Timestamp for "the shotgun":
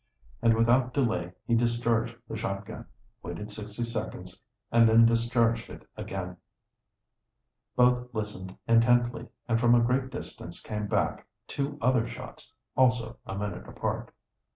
2.27-2.87